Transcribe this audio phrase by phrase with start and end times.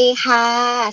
[0.00, 0.44] ดีค่ะ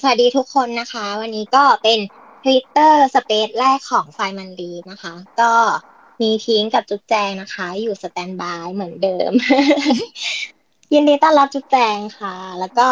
[0.02, 2.00] สวัสดีทุกคนนะคะ วันนี้ก็เป็น
[2.44, 5.52] Twitter Space แรกของไฟมันดีนะคะ ก็
[6.22, 9.32] มีทิ้งกับจุ๊บแจงนะคะ อยู่สแตนบายเหมือนเดิม
[10.94, 12.88] ยินดีต้อนรับจุ๊บแจงค่ะ แล้วก็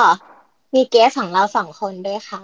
[0.76, 2.42] มีเกสของเราสองคนด้วยค่ะ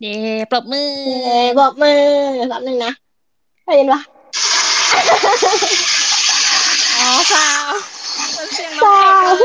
[0.00, 0.16] เย่
[0.50, 0.90] ปรบมือ
[1.24, 2.00] เย้บอกมือ
[2.48, 2.92] แป๊บนึงนะ
[3.64, 4.00] ได้ยินปะ
[6.98, 7.66] อ๋อสาว
[8.36, 9.38] มันเสียงน้อง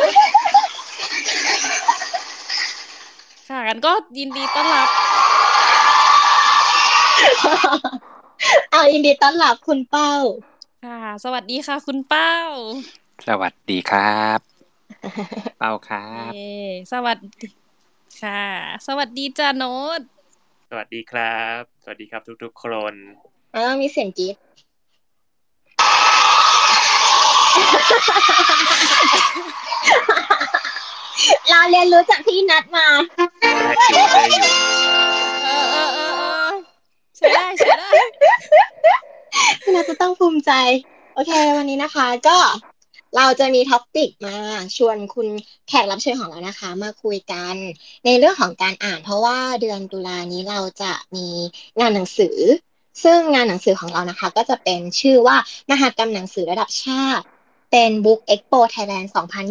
[3.51, 4.89] เด็ กเลยค่ะกันก็ยินดีต้อนรับ
[8.71, 10.13] เอายินดีต้อนรับคุณเป้า
[10.83, 12.35] ค่ะ สวัสดีค่ะ คุณเป้า
[13.27, 14.39] สวัสดีครับ
[15.59, 17.47] เป้าครัเย่บสวัสดี
[18.21, 18.43] ค่ะ
[18.87, 20.01] สวัสดีจ้าโน้ต
[20.69, 22.93] สวัสดีครับ สวัสดีครับทุกๆคน
[23.51, 24.35] แล้วมีเสียงกรี๊ด
[31.49, 32.87] เราเรียนรู้จากที่นัดมา
[33.41, 34.15] เออ
[35.45, 36.13] อออออ
[36.47, 36.51] อ
[37.17, 37.87] ใช้ได้ใช้ได้
[39.61, 40.51] ที่นัดจะต้องภูมิใจ
[41.13, 42.37] โอเค วันนี้นะคะ ก็
[43.17, 44.35] เราจะมี topic มา
[44.77, 45.27] ชวนคุณ
[45.67, 47.55] แขกรับเชิญของเรานะคะ มาคุยกัน
[48.05, 51.27] ในเรื่องของการอ่าน เพราะว่าเดือนตุลานี้เราจะมี
[51.79, 52.37] งานหนังสือ
[53.03, 55.37] ซึ่งงานหนังสือของเรานะคะ ก็จะเป็นชื่อว่า
[55.71, 57.25] มหกรรมหนังสือระดับชาติ
[57.71, 59.07] เป็น Book Expo Thailand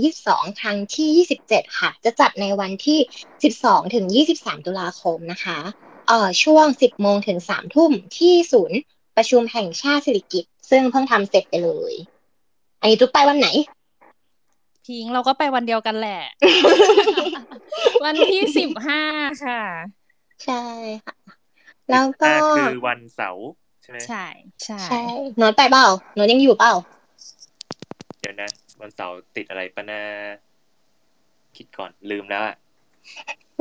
[0.08, 2.98] 2022 ครั้งที่ 27 ค่ะ จะจัดในวันที่
[3.47, 4.05] 12 ถึง
[4.36, 5.58] 23 ตุลาคมนะคะ
[6.08, 8.78] เอ่อช่วง 10 โมงถึง 3 ทุ่มที่ศูนย์
[9.17, 11.95] ประชุมแห่งชาติสิริกิติ์ซึ่งเพิ่งทำเสร็จไปเลย
[12.80, 13.48] อันนี้จุ๊บไปวันไหน
[14.86, 16.20] พิงเราก็ไปวันเดียวกันแหละ
[18.05, 19.02] วันที่สิบห้า
[19.45, 19.62] ค่ะ
[20.45, 20.62] ใช่
[21.05, 21.14] ค่ะ
[21.90, 23.46] แล้วก็อ่าคือวันเสาร์
[23.83, 24.27] ใช่ไหมใช่
[24.64, 25.02] ใช่ใช่
[25.36, 28.50] โน้ตไปเปล่าโน้ตยังอยู่เปล่าเดี๋ยวนะ
[28.80, 30.00] วันเสาร์ติดอะไรปะนา
[31.56, 32.56] คิดก่อนลืมแล้วอะ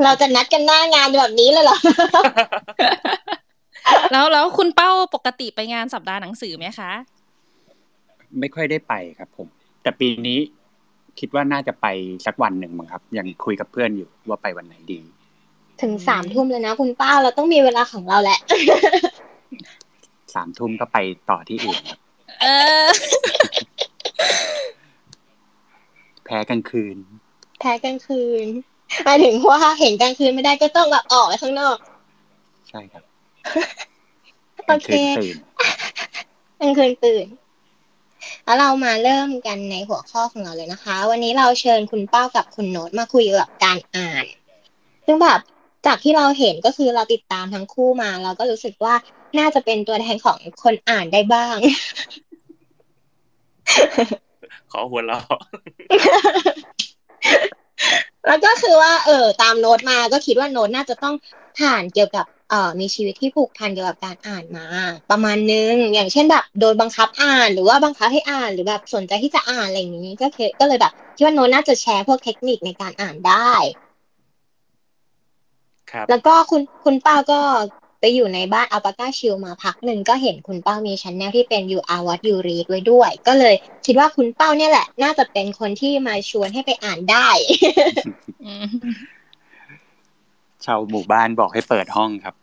[0.04, 1.78] เราจะนัดกันหน้างานแบบนี้เลยเหรอ
[4.12, 6.90] แล้วแล้วคุณเป้าปกติไปงานสัปดาห์หนังสือไหมคะ
[8.40, 9.48] ไม่ค่อยได้ไปครับผม
[9.82, 10.38] แต่ปีนี้
[11.20, 11.86] คิดว่าน่าจะไป
[12.26, 15.00] สักวันหนึ่งมั้งครับ ยังคุยกับเพื่อนอยู่ว่าไปวันไหนดี
[15.82, 18.38] ถึงสามทุ่มเลยนะคุณป้าเราต้องมีเวลาของเราแหละ
[20.34, 20.98] สามทุ่มก็ไป
[21.30, 21.98] ต่อที่อื่นครับ
[22.42, 22.46] เอ
[22.84, 22.86] อ
[26.28, 26.96] แพ้กลางคืน
[27.60, 28.46] แพ้กลางคืน
[29.04, 31.76] หมายถึงว่าเห็นกลางคืนไม่ได้ก็ต้องแบบออกไปข้างนอก
[32.68, 33.02] ใช่ครับ
[34.66, 35.36] โอเคกลางคืนตื่น
[36.60, 37.26] กลางคืนตื่น
[38.44, 44.24] แล้วเรามาเริ่มกันในหัวข้อของเราเลยนะคะ วันนี้เราเชิญคุณเป้ากับคุณโน้ตมาคุยเกี่ยวกับการอ่าน
[45.06, 45.40] ซึ่งแบบ
[45.86, 48.94] จากที่เราเห็นก็คือเราติดตามทั้งคู่มา เราก็รู้สึกว่า
[49.38, 51.56] น่าจะเป็นตัวแทนของคนอ่านได้บ้าง
[54.72, 55.38] ขอหัวเราะ
[58.26, 61.14] แล้วก็คือว่า เออ ตามโน้ตมาก็คิดว่าโน้ตน่าจะต้อง
[61.58, 64.66] ผ่านเกี่ยวกับเอ่อมีชีวิตที่ผูกพันเกี่ยวกับการอ่านมา
[65.10, 73.52] ประมาณนึง อย่างเช่นแบบโดนบังคับอ่าน หรือว่าบังคับให้อ่าน หรือแบบสนใจที่จะอ่านอะไรอย่างนี้ ก็คือก็เลยแบบคิดว่าโน้ตน่าจะแชร์พวกเทคนิคในการอ่านได้
[75.92, 77.40] ครับแล้วก็คุณคุณเป้าก็
[78.00, 83.54] ไปอยู่ในบ้านอัลปาก้าชิลมาพักหนึ่งก็เห็นคุณเป้ามีชันแนลที่เป็น You Are What You Read ไว้ด้วย ก็เลย
[83.86, 87.28] คิดว่าคุณเป้าเนี่ยแหละ น่าจะเป็นคนที่มาชวนให้ไปอ่านได้
[88.44, 88.68] อืม
[90.64, 92.34] ชาวหมู่บ้านบอกให้เปิดห้องครับ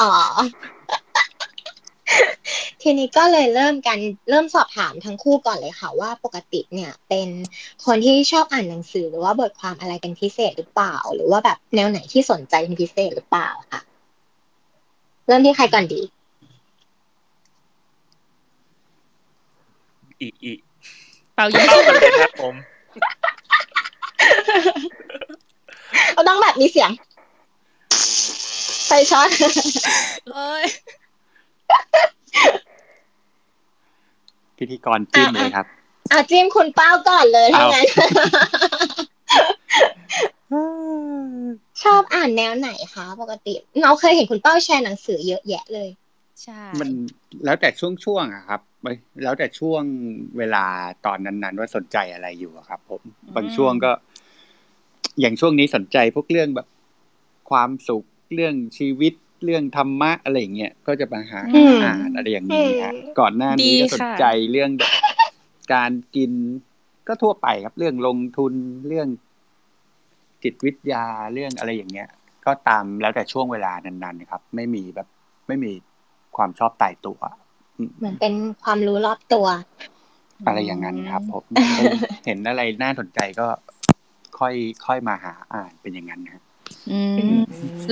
[0.00, 0.12] อ๋อ
[2.82, 3.98] ทีนี้ก็เลยเริ่มกัน
[4.30, 7.28] เริ่มสอบถามทั้งคู่ก่อนเลยค่ะ ว่าปกติเนี่ย เป็น
[7.86, 13.80] คนที่ชอบอ่านหนังสือหรือว่าบทความอะไรเป็นพิเศษหรือเปล่า หรือว่าแบบแนวไหนที่สนใจเป็นพิเศษหรือเปล่าค่ะ
[15.26, 16.00] เริ่มที่ใครก่อนดี
[20.20, 20.52] อีอี
[21.34, 22.54] เป่ายิงเป้ากันเลยครับผม
[26.14, 26.90] เราต้องแบบมีเสียง
[28.86, 29.28] ไฟช็อต
[30.34, 30.64] เอ้ย
[34.56, 35.66] พิธีกรจิ้มเลยครับ
[36.10, 37.86] อะจิ้มคุณเป้าก่อนเลยถ้าเอางั้น
[41.84, 45.88] ชอบอ่านแนวไหนคะปกติเราเคยเห็นคุณเป้าแชร์หนังสือเยอะแยะเลย
[46.42, 46.88] ใช่ มัน
[47.44, 48.92] แล้วแต่ช่วงช่วงๆอะครับไม่
[49.22, 49.82] แล้วแต่ช่วง
[50.38, 50.64] เวลา
[51.06, 53.02] ตอนนั้น ๆ ว่าสนใจอะไรอยู่อะครับ ผม
[53.36, 53.92] บางช่วงก็
[55.20, 56.66] อย่างช่วงนี้สนใจพวกเรื่องแบบ
[57.50, 58.04] ความสุข
[58.34, 59.12] เรื่องชีวิต
[59.44, 64.92] เรื่องธรรมะอะไรอย่างเงี้ยก็จะมาหาอืมอ่านอะไรอย่างนี้ครับก่อนหน้านี้ก็สนใจเรื่องแบบ
[65.74, 66.32] การกิน
[67.08, 68.52] ก็ทั่วไปครับ เรื่องลงทุน
[68.88, 69.08] เรื่อง
[70.42, 72.08] จิตวิทยาเรื่องอะไรอย่างเงี้ย
[72.46, 75.08] ก็ตามแล้วแต่ช่วงเวลานั้นๆครับ ไม่มีแบบ
[75.46, 75.72] ไม่มี
[76.36, 77.18] ความชอบตายตัว
[77.98, 78.34] เหมือนเป็น
[78.64, 79.46] ความรู้รอบตัว
[80.46, 81.44] อะไรอย่างนั้นครับผม
[82.26, 83.46] เห็นอะไรน่าสนใจก็
[84.38, 84.54] ค่อย
[84.86, 86.42] ค่อยมาหาอ่านเป็นอย่างนั้นครับ
[86.90, 87.00] อื
[87.38, 87.42] ม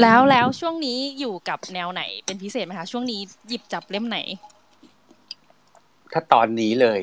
[0.00, 4.18] แล้วแล้วช่วงนี้อยู่กับแนวไหนเป็นพิเศษไหมคะ ช่วงนี้หยิบจับเล่มไหน
[6.12, 7.00] ถ้าตอนนี้เลย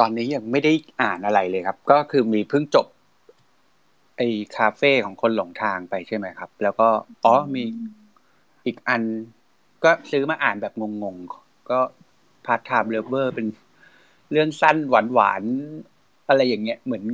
[0.00, 0.72] ตอนนี้ยังไม่ได้
[1.02, 2.86] อ่านอะไรเลยครับ ก็คือมีเพิ่งจบ
[4.16, 6.88] ไอ้คาเฟ่ของคนหลงทางไปใช่ไหมครับ แล้วก็
[7.24, 7.64] อ๋อมี
[8.66, 9.02] อีกอัน
[9.84, 11.78] ก็ซื้อมาอ่านแบบงงๆ ก็
[12.46, 13.46] Part Time Lover เป็น
[14.32, 17.04] เรื่องสั้นหวานๆ อะไรอย่างเงี้ยเหมือน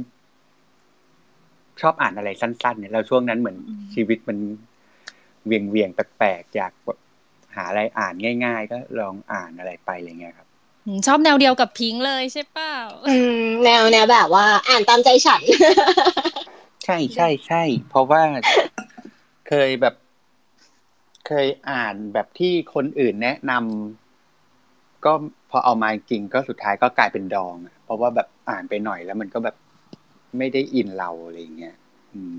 [1.80, 3.56] ชอบอ่านอะไรสั้นๆ เนี่ยแล้วช่วงนั้นเหมือน
[3.94, 4.38] ชีวิตมัน
[5.46, 6.98] เวียงเวียงๆแปลกๆอยากแบบ
[7.56, 8.14] หาอะไรอ่าน
[8.44, 10.48] ง่าย ๆ ก็ลองอ่านอะไรไปอะไรเงี้ยครับ
[10.86, 12.76] อืมชอบแนวเดียวกับพิงค์เลยใช่เปล่า
[13.08, 15.42] อืมแนวแนวแบบว่า อ่านตามใจฉัน
[16.84, 18.22] ใช่ใช่ใช่เพราะว่า
[19.48, 19.94] เคยแบบ
[21.26, 25.12] เคยอ่านแบบที่คนอื่นแนะนำก็
[25.50, 29.56] พอเอามาจริงก็สุดท้ายก็กลายเป็นดองอะเพราะว่าแบบอ่านไปหน่อยแล้วมันก็แบบ
[30.38, 31.74] ไม่ได้อินเราอะไรอย่างเงี้ย
[32.14, 32.34] อืม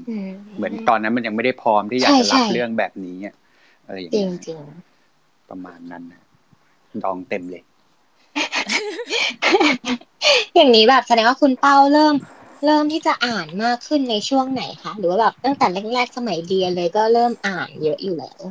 [0.55, 3.35] เหมือนตอนนั้นมันยังไม่ได้พร้อมที่อยากจะรับใช่ใช่เรื่องแบบนี้อะ
[3.85, 4.59] อะไรอย่างจริเงี้งยจริง
[5.49, 6.21] ประมาณนั้นนะ
[7.03, 7.63] ดองเต็มเลย
[10.55, 12.15] อย่างนี้แบบแสดงว่าคุณเป้าเริ่ม
[12.65, 18.41] เริ่มที่จะอ่านมากขึ้นในช่วงไหนคะหรือว่าแบบตั้งแต่แรกๆสมัยเรียนเลยก็เริ่มอ่านเยอะอยู่แล้ว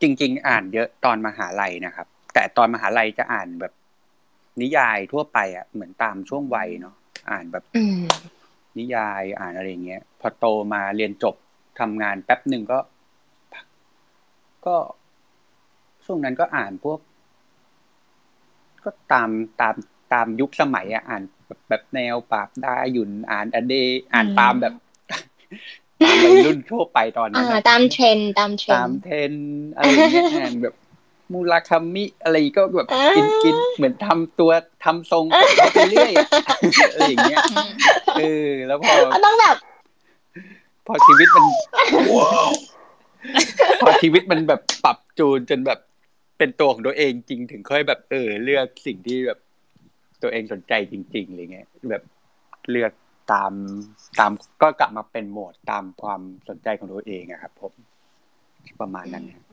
[0.00, 3.72] จริง ๆ อ่านเยอะตอนมหาลัยนะครับ แต่ตอนมหาลัยจะอ่านแบบ
[4.60, 6.94] นิยายทั่วไปอะเหมือนตามช่วงวัยเนาะ
[7.30, 7.64] อ่านแบบ
[8.78, 11.34] นิยายอ่านอะไรเงี้ย พอโตมาเรียนจบ
[11.80, 12.78] ทำงานแป๊บหนึ่งก็
[14.66, 14.76] ก็
[16.04, 16.98] ช่วงนั้นก็อ่านพวก
[18.84, 19.30] ก็ตาม
[19.60, 19.74] ตาม
[20.12, 21.22] ตามยุคสมัยอะอ่าน
[21.54, 23.74] แบบแบบแนวปราบดาหยุนอ่านอเด
[24.12, 24.74] อ่านตามแบบ
[26.04, 30.74] ตามวัยรุ่นทั่วไปตอนนั้อ่านอะตามเทรนด์ตามเทรตานมด์เทรนด์อะไรอย่างเงี้ยอ่านแบบ
[31.32, 34.50] มูราคามิอะไรก็แบบอ่ากินกินเหมือนทำตัว
[34.84, 35.24] ทำทรง
[35.72, 36.28] ไปเรื่อยอะ
[36.92, 37.38] อะไรอย่างเงี้ย
[38.16, 39.56] เออแล้วพอก็ต้องแบบ
[40.86, 41.44] พอชีวิตมัน
[43.82, 45.78] พอชีวิตมันแบบปรับจูนจนแบบ
[46.38, 49.38] เป็นตัวของตัวเองจริงถึงค่อยแบบเออ เลือกสิ่งที่แบบ
[50.24, 52.02] ตัวเองสนใจจริงๆอะไรเงี้ยแบบ
[52.70, 52.92] เลือก
[53.32, 53.52] ตาม
[54.18, 54.32] ตาม
[54.62, 57.72] ก็กลับมาเป็นโหมดตามความสนใจของตัวเองอะครับผม
[58.80, 59.44] ประมาณนั้นครับ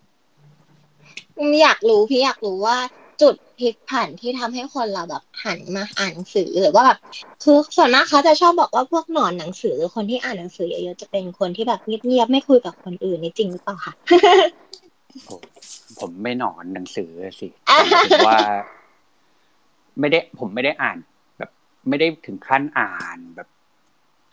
[1.62, 2.78] อยากรู้พี่อยากรู้ว่า
[3.22, 6.98] จุดพลิกผันที่ทำให้คนเราแบบหันมาอ่านหนังสือหรือว่าแบบ
[7.44, 13.94] คือส่วนมากเขาจะชอบบอกว่าพวกหนอนหนังสือหรือคนที่อ่านหนังสือเยอะๆจะเป็นคนที่แบบเงียบๆไม่คุยกับคนอื่นนี่จริงหรือเปล่าคะ
[15.26, 15.36] โอ้
[16.00, 17.10] ผมไม่หนอนหนังสือ
[17.40, 18.40] สิแต่หมายถึงว่า
[20.00, 20.98] ไม่ได้ผมไม่ได้อ่าน
[21.38, 21.50] แบบ
[21.90, 23.48] ไม่ได้ถึงขั้นอ่านแบบ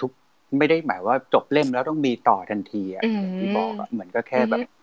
[0.00, 0.10] ทุก
[0.58, 4.76] ไม่ได้หมายว่าจบเล่มแล้วต้องมีต่อทันทีอะอืมอย่างที่บอกอะเหมือนก็แค่แบบอือฮึ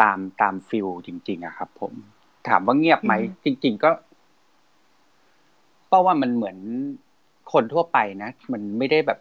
[0.00, 1.92] ตามตาม feel จริง ๆอะครับ ผม
[2.48, 3.90] ถามว่าเงียบไหมอืมจริง ๆ ก็
[5.86, 6.56] เพราะว่ามันเหมือน
[7.52, 9.18] คนทั่วไปนะมันไม่ได้แบบ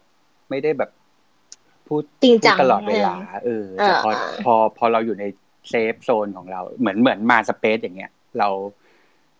[0.50, 0.92] ไม่ได้แบบ
[1.88, 5.26] พูดจริงพูจัดงตลอดเวลาเออแต่พอเออพอพอเราอยู่ใน
[5.70, 8.50] safe zone ของเรา เหมือนเหมือน my space อย่างเงี้ย เรา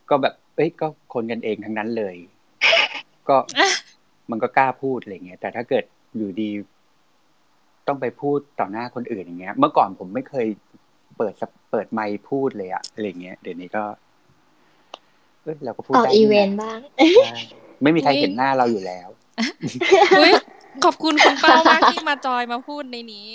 [0.10, 2.16] ก็แบบ เอ้ยก็คนกันเองทั้งนั้นเลย
[3.30, 3.38] ก็
[4.32, 5.84] มันก็กล้าพูดอะไรเงี้ย แต่ถ้าเกิด
[6.18, 6.50] อยู่ดี
[7.88, 10.48] ต้องไปพูดต่อหน้าคนอื่นอย่างเงี้ย เมื่อก่อนผมไม่เคย
[11.18, 13.84] เปิดสเปิดไมค์พูดเลยอะอะไรเงี้ยเดี๋ยวนี้ก็
[15.44, 16.80] เอ้ยเราก็พูดออกได้อีนี่ะเวนต์บ้าง
[17.26, 17.38] ใช่
[17.84, 19.08] ไม่มีใครเห็นหน้าเราอยู่แล้ว
[20.20, 20.34] อุ๊ย
[20.84, 23.28] ขอบคุณคุณเป้ามากที่มาจอยมาพูดในนี้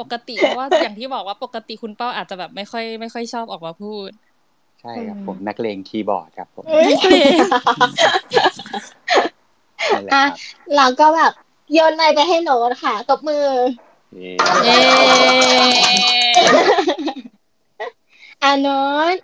[0.00, 4.10] ปกติเพราะว่าอย่างที่บอกว่าปกติคุณเป้าอาจจะแบบไม่ค่อย ไม่ค่อยชอบออกมาพูด
[4.80, 6.64] ใช่ครับอืมผมนักเลงคีย์บอร์ดครับผม
[9.94, 10.38] นั่นแหละอะครับ
[10.76, 11.32] เราก็แบบ
[11.72, 13.46] โยนไมค์ไปให้โน้ตค่ะตบมือ
[14.14, 14.32] เย้
[14.64, 14.76] เย้
[18.42, 18.82] อะโน้
[19.14, 19.16] ต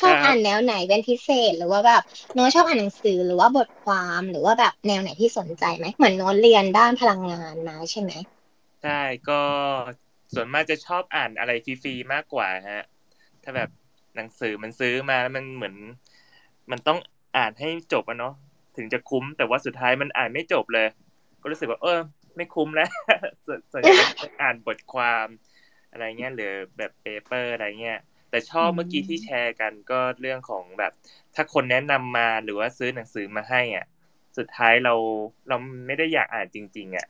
[0.00, 2.02] ชอบครับอ่านแนวไหนเป็นพิเศษ หรือว่าแบบ
[2.34, 8.12] โน้ตชอบอ่านหนังสือหรือว่าบทความหรือว่าแบบแนวไหนที่สนใจไหมเหมือนโน้ตเรียนด้านพลังงานมาใช่ไหม
[8.82, 9.40] ใช่ก็
[10.34, 12.82] ส่วนมากจะชอบอ่านอะไรฟรีๆมากกว่าฮะ
[13.44, 13.70] ถ้าแบบ
[14.18, 15.74] หนังสือมันซื้อมาแล้วมันเหมือน
[16.70, 16.98] มันต้อง
[17.36, 18.34] อ่านให้จบอะเนาะ
[18.76, 20.88] ถึงจะคุ้มแต่ว่าสุดท้ายมันอ่านไม่จบเลย
[21.42, 21.98] ก็รู้สึกว่า เออ
[22.36, 22.90] ไม่คุ้มแล้ว
[23.72, 24.04] ส่วนใหญ่
[24.42, 25.26] อ่านบทความ
[25.90, 27.98] อะไรเงี้ยหรือแบบเปเปอร์อะไรเงี้ย
[28.30, 30.92] แต่ชอบเมื่อกี้ที่แชร์กันก็เรื่องของแบบ
[31.34, 33.86] ถ้าคนแนะนำมาหรือว่าซื้อหนังสือมาให้อะ
[34.38, 34.94] สุดท้ายเรา
[35.48, 35.56] เรา
[35.86, 37.06] ไม่ได้อยากอ่านจริง ๆอะ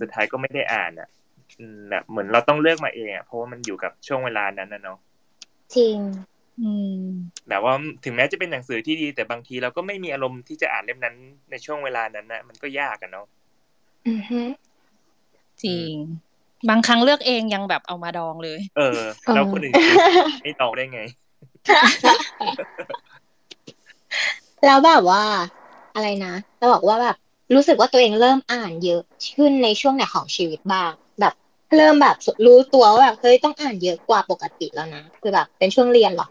[0.00, 1.08] สุดท้ายก็ไม่ได้อ่านอะ
[1.90, 4.98] แบบเหมือนเราต้องเลือกมาเองอะเพราะว่ามันอยู่กับช่วงเวลานั้นนะเนาะ
[5.76, 5.98] จริง
[6.60, 7.02] อืม
[7.48, 7.74] แบบว่า
[8.04, 11.16] ถึงแม้จะเป็นหนังสือที่ดี แต่บางทีเราก็ไม่มีอารมณ์ที่จะอ่านเล่มนั้น
[11.50, 13.26] ในช่วงเวลานั้นนะมันก็ยากอะเนาะ
[14.08, 14.40] อือฮึ
[15.64, 15.92] จริง
[16.68, 19.00] บางครั้งเลือกเองยังแบบเอามาดองเลย เออ
[19.34, 19.74] แล้วคนอื่น
[20.42, 21.00] ไม่ตองได้ไง
[24.64, 25.24] แล้วแบบว่า
[25.94, 27.16] อะไรนะจะบอกว่าแบบ
[27.54, 29.02] รู้สึกว่าตัวเองเริ่มอ่านเยอะ
[29.34, 31.01] ขึ้นในช่วงไหนของชีวิตบ้างแบบ
[31.76, 36.28] เริ่มแบบรู้ตัวว่าแบบเฮ้ยต้องอ่านเยอะกว่าปกติแล้วนะคือแบบเป็นช่วงเรียนเหรอ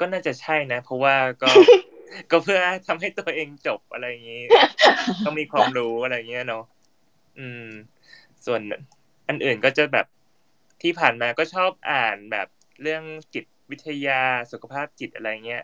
[0.00, 1.50] ก็น่าจะใช่นะ เพราะว่าก็
[2.30, 4.42] ก็เพื่อทำให้ตัวเองจบอะไรอย่างนี้
[5.24, 6.64] ต้องมีความรู้อะไรเงี้ยเนาะ
[7.38, 7.66] อืม
[8.44, 8.60] ส่วน
[9.28, 10.06] อันอื่นก็จะแบบ
[10.82, 12.48] ที่ผ่านมาก็ชอบอ่านแบบ
[12.82, 13.02] เรื่อง
[13.34, 15.62] จิตวิทยาสุขภาพจิตอะไรเงี้ย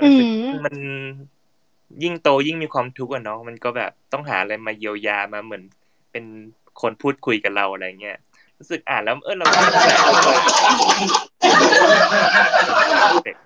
[0.00, 0.76] รู้สึกอืมมัน
[2.02, 5.62] ยิ่งโตยิ่งมีความทุกข์อะเนาะมันก็แบบต้องหาอะไรมาเยียวยามาเหมือน
[6.12, 6.24] เป็น
[6.80, 8.18] คนพูดคุยกับเราอะไรเงี้ย
[8.58, 9.66] รู้สึกอ่านแล้วเออเราก็แบ
[13.34, 13.36] บ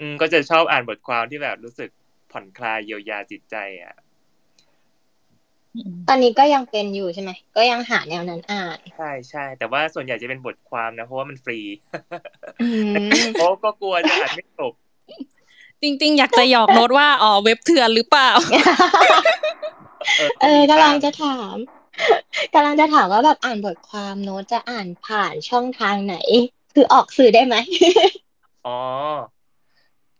[0.00, 1.90] อืมก็จะชอบอ่านบทความที่แบบรู้สึก
[2.32, 3.94] ผ่อนคลายเยียวยาจิตใจอะ
[6.08, 11.60] ตอนนี้ก็ยังเป็นอยู่ใช่ไหมก็ยังหาแนวนั้นอ่านใช่ใช่แต่ว่าส่วนใหญ่จะเป็นบทความนะเพราะว่ามันฟรี
[12.62, 12.68] อื
[13.06, 14.72] มเพราะก็กลัวจะอ่านไม่จบ
[15.82, 18.30] จริง ๆ อยากจะหยอกโน้ตว่าอ๋อเว็บเถื่อนหรือเปล่า
[20.40, 21.56] เออมีกำลังบ้าจะถาม
[22.54, 26.16] กำลังจะถามว่าแบบอ่านบทความโน้ตจะอ่านผ่านช่องทางไหน
[26.74, 27.56] คือออกสื่อได้ไหม
[28.66, 28.78] อ๋อ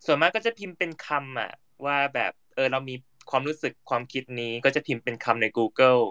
[0.04, 1.50] ส่วนมากก็จะพิมพ์เป็นคำอะ
[1.84, 2.94] ว่าแบบเออเรามี
[3.30, 6.02] ความรู้สึกความคิดนี้ก็จะพิมพ์เป็นคำใน Google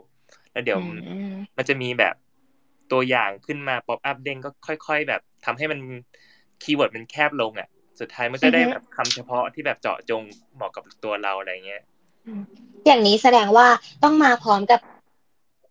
[0.52, 0.88] แล้วเดี๋ยวอื
[1.34, 2.16] มมันจะมีแบบ
[2.92, 5.80] ตัวอย่างขึ้นมา pop up เด้งก็ค่อย ๆ แบบทำให้มัน
[6.62, 7.68] keyword มันแคบลงอะ
[8.00, 10.22] สุดท้ายมันจะได้แบบคำเฉพาะที่แบบเจาะจง
[10.56, 11.84] เหมาะกับตัวเราอะไรเงี้ย
[12.86, 13.68] อย่างนี้แสดงว่า
[14.04, 14.80] ต้องมาพร้อมกับ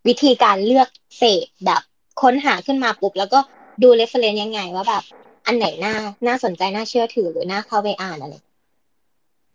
[0.06, 1.83] วิธีการเลือกเสพแบบ
[2.23, 3.38] ค้นหาขึ้นมาปุ๊บแล้วก็
[3.83, 5.04] ดู reference ยังไงว่าแบบ
[5.47, 5.95] อันไหนน่า
[6.26, 8.35] น่าสนใจน่าเชื่อถือหรือน่าเข้าไปอ่านอะไร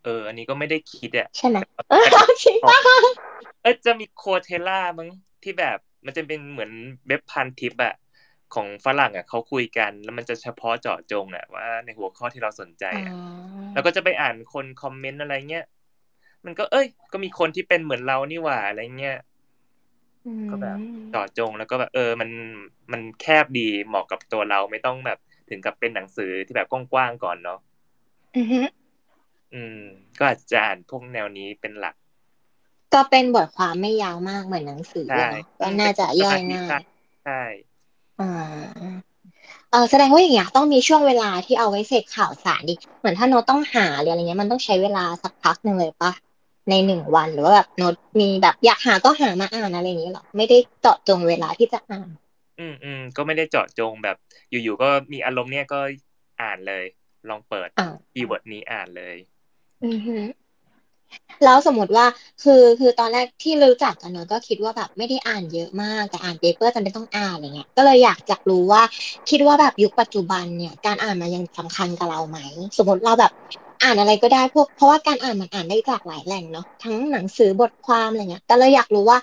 [0.04, 1.58] เออ อันนี้ก็ไม่ได้คิดอะใช่ไหม
[1.90, 2.06] เออ
[2.44, 2.80] จริงป่ะ
[3.62, 5.10] เอ้ยจะมีโคเทล่ามั้ง
[5.44, 6.72] ที่แบบมันจะเป็นเหมือน
[7.08, 7.94] เว็บพันทิปอะ
[8.56, 13.14] ของฝรั่งอะเขาคุยกัน แล้วมันจะเฉพาะเจาะจงอะว่าในหัวข้อที่เราสนใจอ๋ออะ
[13.74, 15.66] แล้วก็จะไปอ่านคนคอมเมนต์อะไรเงี้ย
[16.46, 19.18] มันก็เอ้ย ก็มีคนที่เป็นเหมือนเรานี่หว่าอะไรเงี้ย
[20.50, 20.80] ก็แบบ
[21.12, 22.30] เจาะจงแล้วก็แบบเออมัน
[22.92, 27.60] มันแคบดีเหมาะกับตัวเราไม่ต้องแบบถึงกับเป็นหนังสือที่แบบกว้างๆก่อนเนาะ
[28.38, 28.62] อือฮึ
[29.54, 29.80] อืม
[30.18, 31.96] ก็อาจจะอ่านพวกแนวนี้เป็นหลัก
[32.94, 36.80] ก็เป็นบทความไม่ยาวมากเหมือนหนังสือใช่เนอะก็น่าจะย่อยง่าย
[37.24, 37.42] ใช่
[38.22, 38.92] อ่า
[39.72, 46.12] เออแสดงว่าอย่างเงี้ยต้องมีช่วงเวลาที่เอาไว้เสพข่าวสารดิเหมือนถ้าโน้ตต้องหาหรืออะไรเงี้ยมันต้องใช้เวลาสักพักหนึ่งเลยปะ
[46.70, 52.10] ในหนึ่งวันหรือว่าแบบโน้ตมีแบบอยากหาก็หามาอ่านอะไรอย่างเงี้ยหรอไม่ได้เจาะจงเวลาที่จะอ่าน
[52.60, 54.16] อืมอืมก็ไม่ได้เจาะจงแบบ
[54.50, 55.80] อยู่ๆก็มีอารมณ์เนี่ยก็
[56.42, 56.84] อ่านเลย
[57.30, 59.16] ลองเปิดอ่า keyword นี้อ่านเลย
[59.84, 60.18] อือฮึ
[61.44, 62.06] แล้วสมมติว่า
[62.44, 68.82] คือคือตอนแรกที่รู้จักกันเนอะก็คิดว่าแบบไม่ได้อ่านเยอะมาก แต่อ่าน paper จำเป็นต้องอ่านอะไรเงี้ยก็เลยอยากจะรู้ว่า
[69.30, 72.40] คิดว่าแบบยุคปัจจุบันเนี่ย การอ่านมันยังสำคัญกับเราไหม
[72.78, 73.32] สมมติเราแบบ
[73.84, 79.20] อ่านอะไรก็ได้พวกเพราะว่าการอ่านมันอ่านได้จากหลายแหล่งเนาะทั้งหนังสือบทความอะไรเงี้ยแต่เราอยากรู้ว่า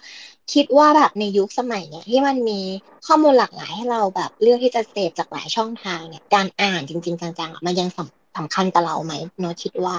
[0.52, 2.60] คิดว่าแบบในยุคสมัยเนี่ยที่มันมี
[3.06, 9.96] ข้อมูลหลากหลายให้เราแบบเลือกที่จะเสพจากหลายช่องทางเนี่ยการอ่านจริง ๆ จังๆมันยังสำสำคัญกับเราไหมโนตคิดว่า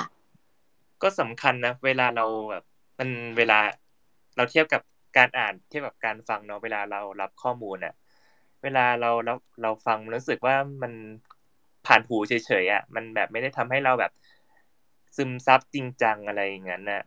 [1.03, 2.63] ก็สำคัญนะเวลาเราแบบ
[3.00, 3.60] มันเวลา
[4.36, 4.82] เราเทียบกับ
[5.18, 7.94] การอ่านเทียบกับการฟังเนาะเวลาเรารับข้อมูลอะ
[8.63, 10.94] เวลาเราเราเราฟังรู้สึกว่ามัน
[11.86, 14.12] ผ่านหูเฉยๆอะมันแบบไม่ได้ทำให้เราแบบ
[15.15, 17.01] ซึมซับจริงจังอะไรอย่างนั้นน่ะ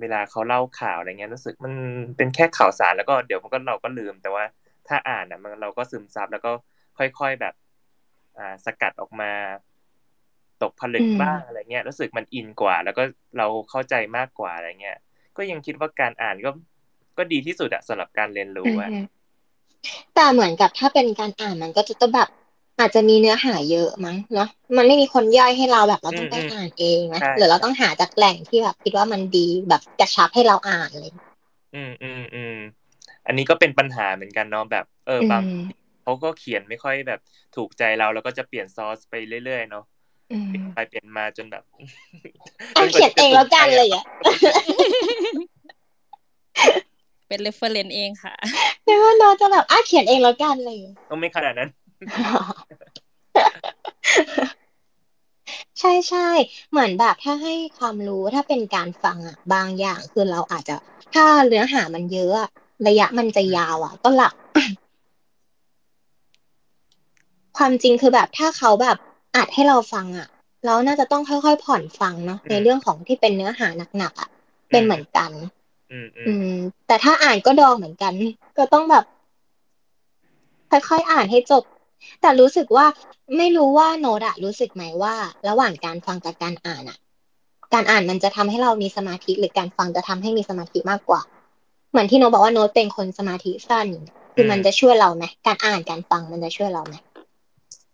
[0.00, 1.74] เวลาเขาเล่าข่าวอะไรเงี้ยรู้สึกมัน
[2.16, 4.44] เป็นแค่ข่าวสารแล้วก็เดี๋ยวมันก็เราก็ลืมแต่ว่า
[4.88, 6.52] ถ้าอ่านอะมันเราก็ซึมซับแล้วก็
[6.98, 7.54] ค่อย ๆแบบ
[8.38, 9.30] อ่าสกัดออกมา
[10.64, 13.02] ตกผลึกอืมบ้างอะไรเงี้ยรู้สึกมันอินกว่า แล้วก็
[13.38, 14.98] เราเข้าใจมากกว่าอะไรเงี้ย
[15.36, 16.50] ก็ยังคิดว่าการอ่านก็
[17.18, 18.98] ก็ดีที่สุดอะสำหรับการเรียนรู้อะอืม
[20.14, 22.28] แต่เหมือนกับถ้าเป็นการอ่านมันก็จะต้องแบบ
[22.78, 31.12] อาจจะมีเนื้อหาเยอะมั้งเนาะมันไม่มีคนย่อยให้เราแบบเราต้องไปอ่านเองนะหรือเราต้องหาจากแหล่งที่แบบคิดว่ามันดีแบบกระชับให้เราอ่านเลย
[31.72, 32.52] อืมอืมอืม
[33.26, 37.18] อันนี้ก็เป็นปัญหาเหมือนกันเนาะแบบ เอออืบางมเขาก็เขียนไม่ค่อยแบบ
[37.52, 39.82] ถูกใจเราแล้วก็จะเปลี่ยนซอสไปเรื่อยๆเนาะ
[40.34, 41.62] อืมไปเปลี่ยนมาจนแบบ
[42.76, 44.04] อะเขียนเองแล้วกันเลยอะ
[47.28, 48.34] เป็น reference เองค่ะ
[48.86, 50.78] นึกว่าโน้ตจะแบบอะเขียนเองแล้วกันเลย
[51.10, 51.68] ก็ไม่ขนาดนั้น
[55.80, 56.28] ใช่ใช่
[56.70, 60.74] เหมือนแบบถ้าให้ความรู้ถ้าเป็นการฟังอะ บางอย่างคือเราอาจจะ
[61.14, 62.48] ถ้าเนื้อหามันเยอะอะ
[62.88, 64.34] ระยะมันจะยาวอะ ก็หลับ
[67.56, 68.96] ความจริงคือแบบถ้าเขาแบบ
[69.36, 70.26] อัดให้เราฟังอะ
[70.66, 74.28] เราน่าจะต้องค่อยๆผ่อนฟังเนาะในเรื่องของที่เป็นเนื้อหาหนักๆอะ
[74.70, 75.30] เป็นเหมือนกัน
[75.92, 78.12] อืมอือืมมแต่ถ้าอ่านก็ดองเหมือนกัน
[78.58, 79.04] ก็ต้องแบบ
[80.70, 81.62] ค่อยๆอ่านให้จบ
[82.20, 82.86] แต่รู้สึกว่า
[83.36, 85.14] ไม่รู้ว่าโนดอะรู้สึกไหมว่า
[85.48, 86.98] ระหว่างการฟังกับการอ่านอะ
[87.74, 91.20] การอ่านมันจะทำให้เรามีสมาธิหรือการฟังจะทำให้มีสมาธิมากกว่า
[91.90, 93.86] เหมือนที่โนตบอกว่าโนตเป็นคนสมาธิสั้น
[94.34, 96.94] คือมันจะช่วยเราไหมการอ่านการฟังมันจะช่วยเราไหม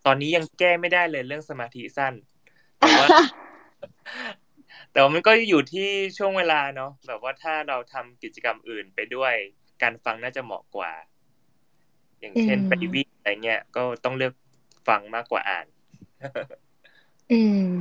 [0.07, 2.15] ตอนนี้ยังแก้ไม่ได้เลยเรื่องสมาธิสั้น
[2.79, 3.07] แต่ว่า
[4.93, 5.89] แต่ว่ามันก็อยู่ที่
[6.19, 9.35] ช่วงเวลาเนาะแบบว่าถ้าเราทำกิจกรรมอื่นไปด้วย
[9.83, 10.93] การฟังน่าจะเหมาะกว่า
[12.21, 14.35] อย่างเช่นอืมไปวิ่งอะไรเงี้ยก็ต้องเลือก
[14.89, 15.67] ฟังมากกว่าอ่าน
[17.33, 17.75] อืม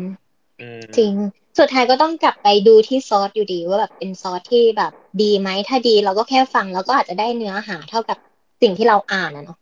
[0.62, 1.14] อืมจริง
[1.60, 8.18] สุดท้ายก็ต้องกลับไปดูที่ซอสอยู่ดีว่าแบบเป็นซอสที่แบบดีไหมถ้าดีเราก็แค่ฟังแล้วก็อาจจะได้เนื้อหาเท่ากับ
[8.62, 9.59] สิ่งที่เราอ่านอะเนาะ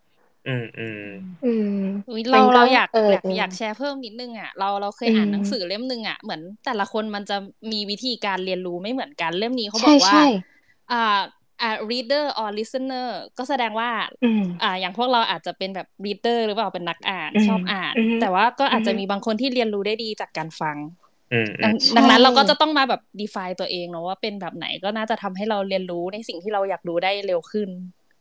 [0.47, 1.01] อืมอืม
[1.43, 1.69] อืม
[2.09, 7.37] อุ๊ยเรามันก็เราอยากเอออยากจริงอยากแชร์เพิ่มนิดนึงอะเราเราเคยอืมอ่านหนังสือเล่มหนึ่งอะเหมือนแต่ละคนมันจะ
[7.71, 10.23] มีวิธีการเรียนรู้ไม่เหมือนกันเล่มนี้เขาบใช่อกว่าใช่
[10.91, 11.19] อ่า
[11.61, 13.89] อ่า reader or listener ก็แสดงว่า
[14.21, 20.77] อืมอ่า อย่างพวกเราอาจจะเป็นแบบ reader หรือเปล่าเป็นนักอ่านอืมชอบอ่านอือฮึแต่ว่าก็อาจจะอือฮึมีบางคนที่เรียนรู้ได้ดีจากการฟัง
[21.31, 27.69] อืมอืดังมดังนั้นใช่เราก็จะต้องมาแบบ define ตัวเองเนาะว่าเป็นแบบไหนก็น่าจะทำให้เราเรียนรู้ในสิ่งที่เราอยากรู้ได้เร็วขึ้น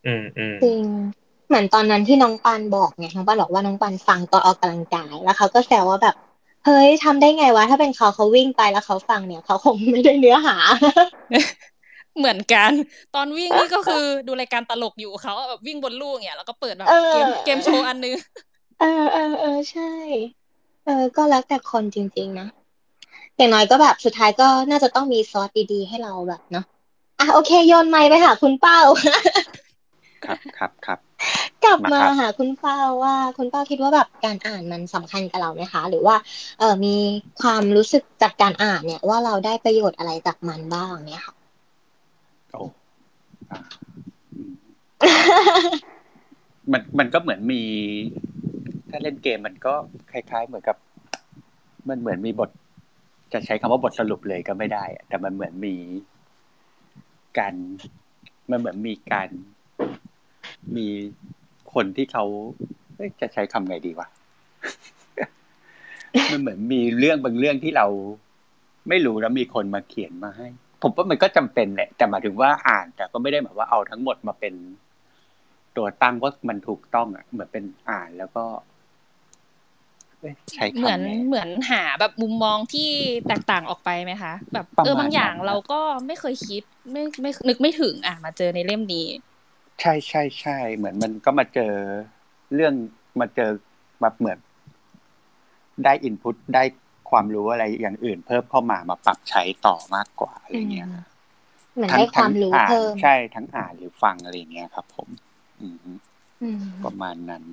[0.04, 0.83] อืมอืมจริง
[1.49, 6.15] เหมือนตอนนั้นที่น้องปานบอกไงน้องปานบอกว่าน้องปานฟังตอนออกกำลังกายแล้วเขาก็แซวว่าแบบ
[6.65, 10.57] เฮ้ยทำได้ไงวะถ้าเป็นเขาเขาวิ่งไปแล้วเขาฟังเนี่ยเขาคงไม่ได้เนื้อหา
[12.19, 12.71] เหมือนกัน
[13.15, 18.15] ตอนวิ่งนี่ก็คือดูรายการตลกอยู่เขาแบบวิ่งบนลู่อย่างเงี้ยแล้วก็เปิดแบบเออเกมเกมโชว์อันนึง
[18.81, 19.93] เออเออเออใช่
[20.85, 22.47] เออ ก็แล้วแต่คนจริง ๆ นะ
[23.37, 26.65] อย่างน้อยก็แบบสุดท้ายก็น่าจะต้องมีซอสดีๆให้เราแบบเนาะ
[27.21, 28.80] อะโอเคโยนไมค์ไปหาคุณเป้า
[30.25, 30.99] ครับครับครับ
[31.64, 36.16] กลับมามาครับหาคุณเป้าว่าคุณเป้าคิดว่าแบบการอ่านมันสำคัญกับเราไหมคะ หรือว่า
[36.58, 36.97] เออมี
[37.42, 41.34] ความรู้สึกจากการอ่านเนี่ย ว่าเราได้ประโยชน์อะไรจากมันบ้างเนี่ยค่ะ
[42.52, 42.62] โอ้
[43.50, 43.60] อะ
[44.34, 44.52] อืม
[46.73, 47.62] มันมันก็เหมือนมี
[48.90, 49.75] ถ้าเล่นเกมมันก็
[50.12, 50.76] คล้าย ๆ เหมือนกับ
[51.88, 52.50] มันเหมือนมีบท
[53.32, 55.75] จะใช้คำว่าบทสรุปเลยก็ไม่ได้อะแต่มันเหมือนมี
[57.38, 57.54] การ
[58.50, 59.28] มันเหมือนมีการ
[60.76, 60.86] มี
[61.76, 62.25] คนที่เขา
[62.97, 64.06] เอ้ยจะใช้คำไงดีวะ
[66.32, 67.86] มันเหมือนมีเรื่องบางเรื่องที่เรา
[68.89, 70.49] ไม่รู้แล้วมีคนมาเขียนมาให้
[70.82, 74.54] ผมว่ามันก็จำเป็นแหละแต่หมายถึงว่าอ่านแต่ก็ไม่ได้หมายว่าเอาทั้งหมดมาเป็น
[75.76, 78.45] ตัวตั้งว่ามันถูกต้องอะเหมือนเป็นอ่านแล้วก็
[80.21, 82.91] เอ้ยใช้เหมือนคำไงเหมือนหาแบบมุมมองที่
[83.28, 86.62] แตกต่างออกไปไหมคะ แบบประมาณเออบางอย่างนั้นเราก็ไม่เคยคิด
[86.93, 89.06] ไม่ไม่นึกไม่ถึงอะมาเจอในเล่มนี้
[89.80, 91.73] ใช่ใช่ใช่เหมือนมันก็มาเจอ
[92.54, 92.75] เรื่อง
[93.21, 93.50] มาเจอ
[94.00, 94.39] แบบเหมือน
[95.84, 96.62] ได้อินพุตได้
[97.10, 100.89] ความรู้อะไรอย่างอื่น เพิ่มเข้ามามาปรับใช้ต่อมากกว่าอะไรเงี้ย
[101.75, 105.08] เหมือนทั้งได้ความรู้ทั้งอ่านเพิ่มใช่ทั้งอ่านหรือฟังอะไรเงี้ยครับ ผม
[105.60, 105.76] อืม
[106.43, 107.45] อืมประมาณนั้น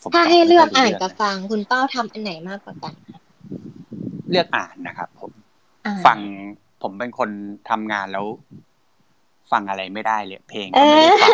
[0.00, 2.94] ผมถ้าตบให้ไม่เลือกค่ยรู้อ่านรื่กับฟัง คุณเป้าทำอันไหนมากกว่ากัน
[4.30, 5.32] เลือกอ่านนะครับ ผม
[5.86, 6.18] อ่าฟัง
[6.82, 7.30] ผมเป็นคน
[7.70, 8.26] ทำงานแล้ว
[9.52, 11.30] ฟังอะไรไม่ได้เลย เพลงเอก็ไม่อได้ฟัง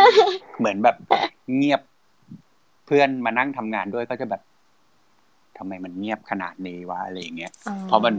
[0.59, 0.97] เหมือนแบบ
[1.57, 1.81] เงียบ
[2.87, 4.43] เพื่อนมานั่งทำงานด้วยก็จะแบบ
[5.59, 8.15] ทำไมมันเงียบขนาดนี้วะอะไรอย่างเงี้ยอ๋อเพราะมัน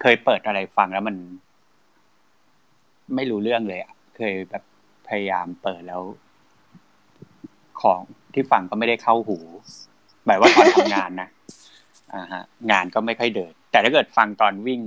[0.00, 1.16] เคยเปิดอะไรฟังแล้วมัน
[3.14, 4.62] ไม่รู้เรื่องเลยอะเคยแบบ
[5.08, 6.02] พยายามเปิดแล้ว
[7.82, 8.00] ของ
[8.34, 9.38] ที่ฟังก็ไม่ได้เข้าหู
[10.24, 11.28] หมายว่าตอนทำงานนะ
[12.14, 14.80] อ่าฮะ งานก็ไม่ค่อยเดิน แต่ถ้าเกิดฟังตอนวิ่ง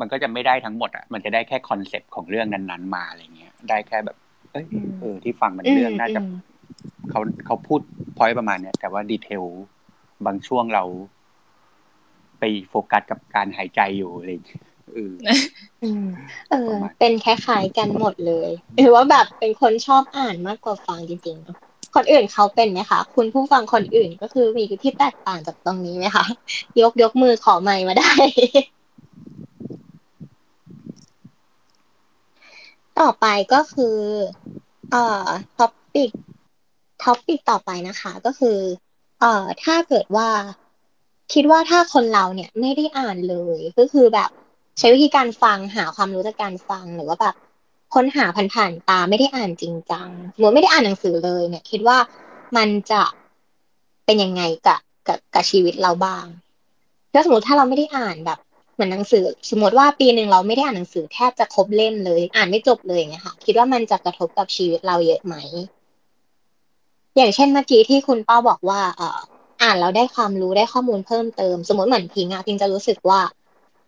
[0.00, 4.16] มันก็จะไม่ได้ทั้งหมดอะมันจะได้แค่ concept ของเรื่องนั้นๆมาอะไรเงี้ย ได้แค่แบบ
[4.52, 6.32] เอ้ยอืมเออที่ฟังมันเรื่องน่าจะอืม
[7.10, 7.80] เขาเขาพูด
[8.16, 9.44] point ประมาณเนี้ยแต่ว่า detail
[10.26, 10.84] บางช่วงเรา
[12.38, 14.62] ไปโฟกัสกับการหายใจอยู่อะไรอย่างเงี้ย
[14.94, 15.12] เออ
[15.82, 16.06] อืม
[16.50, 21.56] เออประมาณเป็นคล้ายๆกันหมดเลยหรือว่าแบบเป็นคนชอบอ่านมากกว่าฟังจริงๆเนอะ
[21.94, 26.24] คนอื่นเขาเป็นไหมคะ คุณผู้ฟังคนอื่นก็คือมีที่แตกต่างจากตรงนี้ไหมคะ
[26.80, 28.12] ยกยกมือขอไมค์มาได้
[33.00, 33.96] ต่อไปก็คือ
[34.90, 35.26] เอ่อ
[35.56, 36.10] topic
[37.02, 38.58] topic ต่อไปนะคะ ก็คือ
[39.20, 40.28] เอ่อ ถ้าเกิดว่า
[41.32, 44.30] คิดว่าถ้าคนเราเนี่ยไม่ได้อ่านเลย ก็คือแบบ
[44.78, 47.34] ใช้วิธีการฟังหาความรู้จากการฟังหรือว่าแบบ
[47.94, 51.98] ค้นหาผ่านๆตาไม่ได้อ่านจริงจังหรือไม่ได้อ่านหนังสือเลย เนี่ย คิดว่า
[52.56, 53.02] มันจะ
[54.04, 56.26] เป็นยังไงกับกับกับชีวิตเราบ้าง
[57.12, 58.38] ถ้าสมมติถ้าเราไม่ได้อ่านแบบ
[58.78, 65.34] เหมือนหนังสือ สมมติว่าปีหนึ่งเราไม่ได้อ่านหนังสือแทบจะครบเล่มเลย อ่านไม่จบเลยอย่างเงี้ยค่ะ คิดว่ามันจะกระทบกับชีวิตเราเยอะไหม
[67.16, 69.18] อย่างเช่นเมื่อกี้ที่คุณป้าบอกว่า เอ่อ
[69.62, 73.20] อ่านแล้วได้ความรู้ได้ข้อมูลเพิ่มเติม สมมติเหมือนพิงอะพิงจะรู้สึกว่า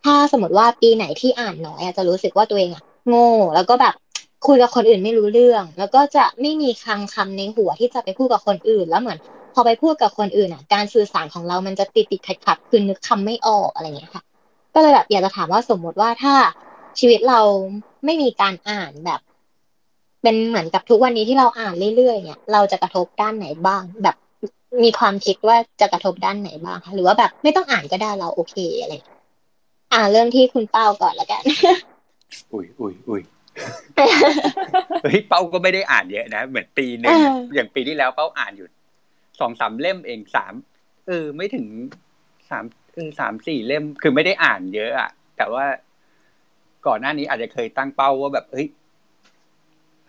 [0.04, 3.94] ถ้าสมมติว่าปีไหนที่อ่านน้อยอะจะรู้สึกว่าตัวเองอะโง่ แล้วก็แบบ
[4.46, 9.18] คุยกับคนอื่นไม่รู้เรื่อง แล้วก็จะไม่มีคังคำในหัวที่จะไปพูดกับคนอื่น แล้วเหมือน
[9.54, 14.22] พอไปพูดกับคนอื่นอะ การสื่อสารของเรามันจะติดติดขัดขัดคือนึกคำไม่ออกอะไรอย่างเงี้ยค่ะ
[14.74, 16.34] ก็เลยแบบอยากจะถามว่าสมมติว่าถ้า
[16.98, 17.40] ชีวิตเรา
[18.04, 19.20] ไม่มีการอ่านแบบ
[20.22, 24.16] เป็นเหมือนกับทุกวันนี้ที่เราอ่านเรื่อยๆเนี่ย เราจะกระทบด้านไหนบ้าง แบบ
[24.82, 29.18] มีความคิดว่าจะกระทบด้านไหนบ้างคะหรือว่าแบบไม่ต้องอ่านก็ได้เราโอเคอะไรอย่างเงี้ย
[29.92, 31.42] อ่าเริ่มที่คุณเป้าก่อนละกัน
[32.52, 33.22] อุ้ยอุ้ยอุ้ย
[35.02, 38.66] เฮ้ยเป้าก็ไม่ได้อ่านเยอะนะเหมือนปีหนึ่งเอออย่างปีที่แล้วเป้าอ่านอยู่
[39.40, 40.54] สองสามเล่มเองสาม
[41.06, 41.66] เออ ไม่ถึง
[42.50, 42.79] สามเออ
[43.20, 45.64] สามสี่เล่มคือไม่ได้อ่านเยอะอะแต่ว่า
[46.86, 48.68] ก่อนหน้านี้อาจจะเคยตั้งเป้าว่าแบบเฮ้ย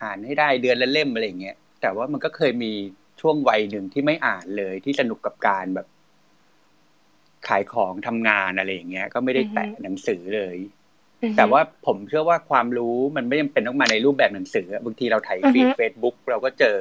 [0.02, 2.72] อ่านให้ได้เดือนละเล่มอะไรอย่างเงี้ยแต่ว่ามันก็เคยมี
[3.20, 5.86] ช่วงวัยหนึ่งที่ไม่อ่านเลยที่สนุกกับการแบบ
[7.48, 10.56] ขายของทำงานอะไรอย่างเงี้ย ก็ไม่ได้แตะหนังสือเลย
[11.36, 16.78] แต่ว่าผมเชื่อว่าความรู้มันไม่จำเป็นต้องมาในรูปแบบหนังสืออะบางทีเราถ่ายฟีดอือฮึเฟซบุ๊กเราก็เจอ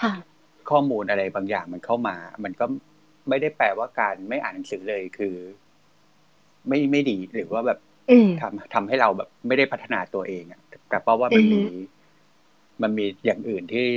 [0.00, 0.12] ค่ะ
[0.70, 2.64] ข้อมูลอะไรบางอย่างมันเข้ามา มันก็
[3.28, 5.34] ไม่ได้แปลว่าการไม่อ่านหนังสือเลยคือ
[6.68, 7.78] ไม่ไม่ดีหรือว่าแบบ
[8.10, 11.64] อืมทำทำให้เราแบบไม่ได้พัฒนาตัวเองอะแต่เพราะว่ามันอือฮึมี
[12.82, 13.88] มันมีอย่างอื่นที่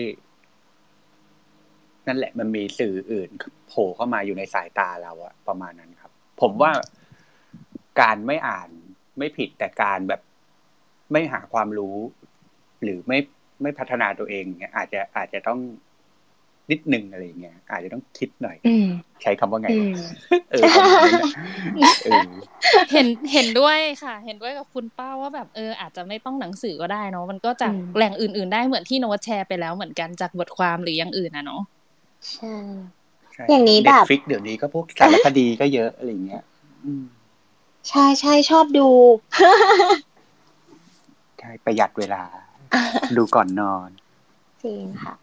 [2.08, 3.30] นั่นแหละ มันมีสื่ออื่น
[3.68, 6.72] โผล่เข้ามาอยู่ในสายตาเราอะประมาณนั้นครับ ผมว่า
[8.02, 8.70] การไม่อ่าน
[9.18, 10.22] ไม่ผิดแต่การแบบ
[11.12, 11.98] ไม่หาความรู้
[12.84, 13.20] หรือไม่
[13.62, 15.60] ไม่พัฒนาตัวเองเนี่ยอาจจะอาจจะต้อง
[16.72, 18.86] นิดนึงอะไรอย่างเงี้ยอาจจะต้องคิดหน่อยอืม
[19.22, 19.96] ใช้คำว่าไงอืวะม
[20.52, 21.28] เออประมาณนั้นอะ
[22.04, 22.26] เออ
[22.92, 31.62] เห็นเห็นด้วยค่ะ เห็นด้วยกับคุณป้าว่าแบบเอออาจจะไม่ต้องหนังสือก็ได้เนาะมันก็จากอืมแหล่งอื่น ๆ ได้เหมือนที่โน้ตแชร์ไปแล้วเหมือนกันจากบทความหรืออย่างอื่นนะเนาะ
[32.30, 32.56] ใช่
[33.34, 36.44] ใช่อย่างนี้แบบฟิกเดี๋ยวนี้ก็พวกสารคดีก็เยอะอะไรอย่างเงี้ย
[36.86, 37.04] อืม
[37.90, 38.88] ใช่ใช่ชอบดู
[41.40, 42.24] ใช่ประหยัดเวลา
[43.18, 43.90] ดูก่อนนอน
[44.64, 45.14] จริงค่ะ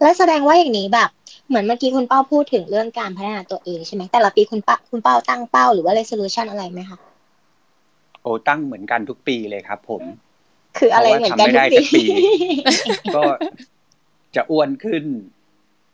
[0.00, 1.10] แล้วแสดงว่าอย่างนี้แบบ
[1.48, 6.98] เหมือนเมื่อกี้คุณเป้าพูดถึงเรื่องการพัฒนาตัวเองใช่ไหมแต่ละปีคุณป้าคุณเป้าตั้งเป้าหรือว่า resolution อะไรไหมคะ
[8.22, 10.02] โอ้ตั้งเหมือนกันทุกปีเลยครับ ผม
[10.78, 12.04] คืออะไรเหมือนกันเพราะว่าทำไม่ได้ทุกสักปี
[13.16, 13.22] ก็
[14.36, 15.04] จะอ้วนขึ้น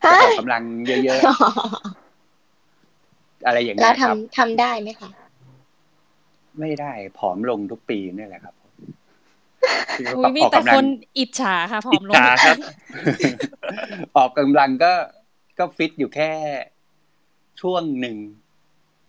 [0.05, 5.11] จะออกกำลังเยอะๆอะไรอย่างแล้เงี้วยครับทำทำได้ไหมคะ
[6.61, 8.55] ไม่ได้ผอมลงทุกปีนี่แหละครับ
[10.17, 10.85] อุ้ยมีแต่คน
[11.19, 12.57] อิจฉาค่ะผอมลงอิจฉาครับ
[14.17, 14.93] ออกกำลังก็
[15.59, 16.31] ก็ฟิตอยู่แค่
[17.61, 18.17] ช่วงหนึ่ง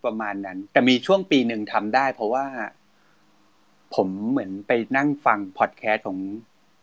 [0.06, 2.46] ประมาณนั้น แต่มีช่วงปีหนึ่งทำได้ เพราะว่า
[3.96, 6.20] ผมเหมือนไปนั่งฟังพอดแคสต์ของ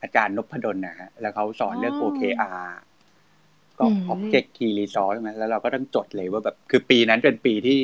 [0.02, 2.70] อาจารย์นพดลนะฮะ แล้วเขาสอนเรื่องอ๋อ OKR
[3.78, 7.78] ก็อืม Object Key Resource ใช่ไหมแล้วเราก็ต้องจดเลยว่าแบบ คือปีนั้นเป็นปีที่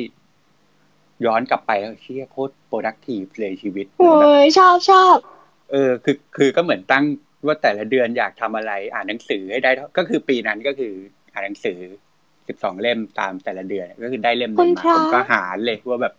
[1.25, 5.17] ย้อนกลับไปแล้วเชี่ยโคตร productive เลยชีวิตโอ้ยชอบชอบ
[5.71, 7.05] เออ คือ คือก็เหมือนตั้ง
[7.45, 10.93] ว่าแต่ละเดือนอยากทำอะไร อ่านหนังสือให้ได้เท่าก็คือปีนั้นก็คือ
[11.33, 11.79] อ่านหนังสือ
[12.47, 16.13] สิบสองเล่มตามแต่ละเดือน ก็คือได้เล่มหนึ่งมาผมก็หารเลยว่าแบบ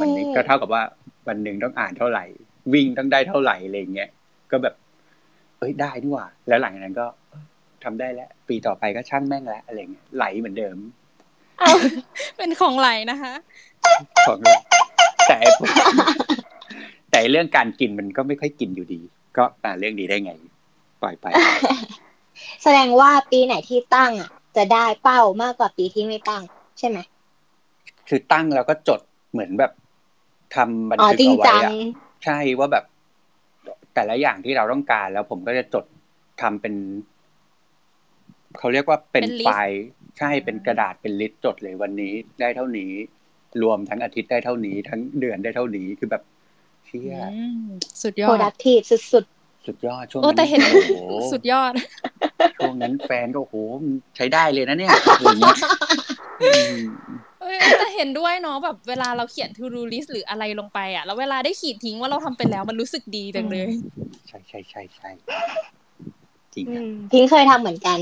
[0.00, 0.82] วันนี้ก็เท่ากับว่า
[1.28, 2.24] วันหนึ่งต้องอ่านเท่าไหร่
[2.72, 4.10] วิ่งต้องได้เท่าไหร่อะไรเงี้ย
[4.50, 4.74] ก็แบบ
[5.58, 7.06] เอ้ยได้นี่หว่า แล้วหลังจากนั้นก็
[7.84, 10.76] ทำได้แล้ว ปีต่อไปก็ช่างแม่งแล้วอะไรเงี้ยไหลเหมือนเดิม
[12.36, 13.32] เป็นของไหลนะคะ
[14.26, 14.58] ของเรา
[15.28, 15.68] แต่ไอ้พวก
[17.10, 19.00] แต่เรื่องการกินมันก็ไม่ค่อยกินอยู่ดี
[19.36, 20.32] ก็อ่าเรื่องดีได้ไง
[21.02, 21.26] ปล่อยไป
[22.62, 26.42] แสดงว่าปีไหนที่ตั้งอะ จะได้เป้ามากกว่าปีที่ไม่ตั้ง
[26.78, 26.98] ใช่ไหม
[28.08, 29.00] คือตั้งแล้วก็จด
[29.32, 29.72] เหมือนแบบ
[30.56, 31.74] ทำบันอ๋อทึกจริงเอาไว้จังอะ
[32.24, 32.84] ใช่ว่าแบบ
[33.94, 35.84] แต่ละอย่างที่เราต้องการแล้วผมก็จะจด
[36.42, 36.74] ทำเป็น
[38.58, 39.84] เขาเรียกว่าเป็นเป็น list file
[40.18, 42.92] ใช่เป็นกระดาษเป็น list จดเลยวันนี้ได้เท่านี้
[43.62, 46.22] รวมทั้งอาทิตย์ได้เท่านี้ ทั้งเดือนได้เท่านี้คือแบบ
[46.90, 47.60] เชี่ยอืม
[48.02, 49.24] สุดยอด productive สุด
[49.66, 50.94] สุดยอดช่วงโอ้นั้นแต่เห็นโอ้โห
[51.32, 51.72] สุดยอด
[52.56, 53.56] ช่วงนั้นแฟนก็โอ้โห
[54.16, 55.56] ใช้ได้เลยนะเนี่ยอะไรเงี้ย
[56.40, 56.74] อืม
[57.40, 63.68] เอ้ยแต่เห็นด้วยเนาะแบบเวลาเราเขียน to do list หรืออะไรลงไปอะ แล้วเวลาได้ขีดทิ้งว่าเราทำไปแล้วมันรู้สึกดีจังเลย
[64.28, 65.10] ใช่ใช่ใช่ใช่
[66.54, 67.98] จริงๆอือะมพิงเคยทำเหมือนกัน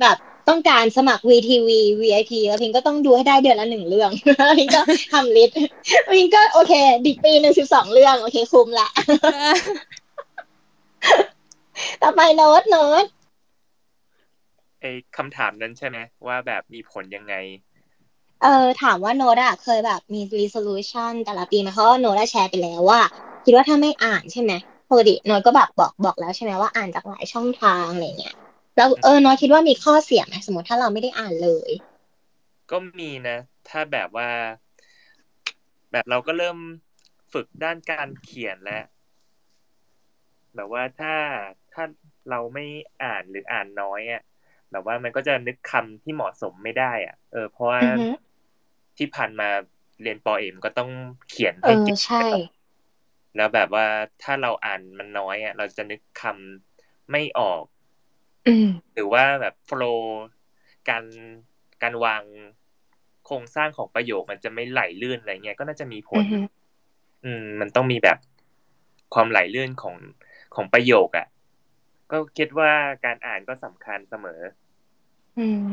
[0.00, 0.16] แบบ
[0.48, 1.68] ต้องการสมัคร WeTV
[2.00, 4.10] VIP แล้วพิงก็ต้องดูให้ได้เดือนละหนึ่งเรื่อง
[4.58, 4.82] พิงก็
[5.12, 5.56] ทำ list
[6.12, 6.72] พิงก็โอเค
[7.06, 8.88] ดิปีหนึ่งสิบสองเรื่อง โอเคคุมละ
[12.02, 13.04] ต่อไปโน้ตโน้ต
[14.80, 17.34] ไอ้คำถามนั้นใช่ไหมว่าแบบมีผลยังไง
[18.42, 23.00] เออถามว่าโน้ตอะเคยแบบมี resolution แต่ละปีไหมเพราะว่าโน้ตได้แชร์ไปแล้วว่า
[23.44, 24.52] คิดว่าถ้าไม่อ่านใช่ไหม
[24.90, 28.36] ปกติโน้ตก็แบบบอกบอกแล้วใช่ไหมว่าอ่านจากหลายช่องทางอะไรเงี้ย
[28.78, 31.70] แล้วเออน้อยคิดว่ามีข้อเสียไหมสมมติถ้าเราไม่ได้อ่านเลย
[32.70, 33.36] ก็มีนะ
[33.68, 34.28] ถ้าแบบว่า
[35.92, 36.58] แบบเราก็เริ่ม
[37.32, 38.82] ฝึกด้านการเขียนแล้ว
[40.54, 41.14] แบบว่าถ้า
[41.72, 41.84] ถ้า
[42.30, 42.64] เราไม่
[43.02, 44.22] อ่านหรืออ่านน้อยอะ
[44.70, 48.06] แบบว่ามันก็จะนึกคำที่เหมาะสมไม่ได้ อะ เออเพราะว่าอือฮึ
[48.96, 49.48] ที่ผ่านมา
[50.02, 50.90] เรียนปอเอ็มก็ต้อง
[51.28, 52.24] เขียนเอให้อเก่งใช่
[53.36, 53.86] แล้วแบบว่า
[54.22, 57.77] ถ้าเราอ่านมันน้อยอะ เราจะนึกคำไม่ออกอืม
[58.94, 60.26] หรือว่าแบบโฟล์
[60.88, 61.04] การ
[61.82, 62.22] การวาง
[63.26, 66.38] โครงสร้างของประโยคมันจะไม่ไหลลื่นอะไรเงี้ยก็น่าจะมีผอืลอฮึ
[67.24, 68.18] อืม มันต้องมีแบบ
[69.14, 69.96] ความไหลลื่นของ
[70.54, 71.26] ของประโยคอะ่ะ
[72.10, 72.72] ก็คิดว่า
[73.04, 74.40] การอ่านก็สำคัญเสมอ
[75.38, 75.68] อืม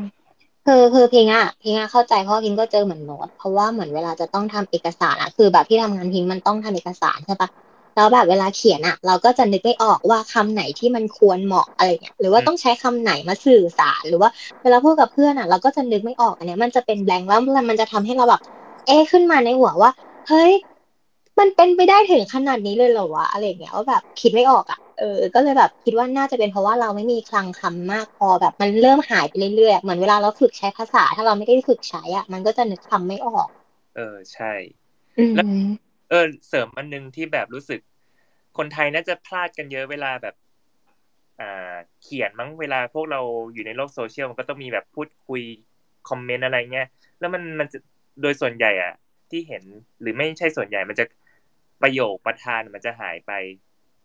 [0.65, 7.49] คือคือพิงอะพิงอะเข้าใจเพราะพิงก็เจอเหมือนโน้ตเพราะว่าเหมือนเวลาจะต้องทำเอกสารอะคือแบบที่ทำงานพิงมันต้องทำเอกสารใช่ปะ
[7.95, 14.29] แล้วแบบเวลาเขียนอะเราก็จะนึกไม่ออกว่าคำไหนที่มันควรเหมาะอะไรเงี้ยหรือว่าต้องใช้คำไหนมาสื่อสารหรือว่า
[14.61, 18.41] เวลาพูดกับเพื่อนอะเราก็จะนึกไม่ออกอันเนี้ยมันจะเป็นแบงค์แล้วมันจะทำให้เราแบบ
[18.85, 19.91] เอ๊ะขึ้นมาในหัวว่า
[20.27, 20.53] เฮ้ย
[21.39, 33.47] มันเป็นไปได้ถึงขนาดนี้เลยเหรอวะอะไรอย่างเงี้ยว่าแบบคิดไม่ออกอะเออ ก็เลยแบบคิดว่าน่าจะเป็นเพราะว่าเราไม่มีคลังคำมากพอแบบมันเริ่มหายไปเรื่อยๆอะเหมือนเวลาเราฝึกใช้ภาษา ถ้าเราไม่ได้ฝึกใช้อะ มันก็จะนึกคำไม่ออก
[33.95, 34.45] เออใช่
[35.17, 35.45] อืมแล้ว
[36.09, 37.79] เออ เสริมอันนึงที่แบบรู้สึก
[38.57, 40.35] คนไทยน่าจะพลาดกันเยอะเวลาแบบ
[41.39, 43.19] อ่า เขียนมั้งเวลาพวกเรา
[43.53, 45.41] อยู่ในโลกโซเชียลมันก็ต้องมีแบบพูดคุย
[46.09, 46.87] คอมเมนต์อะไรเงี้ย
[47.19, 47.77] แล้วมันมันจะ
[48.21, 48.93] โดยส่วนใหญ่อะ
[49.31, 49.63] ที่เห็น
[50.01, 51.05] หรือไม่ใช่ส่วนใหญ่มันจะ
[51.81, 53.31] ประโยคประธานมันจะหายไป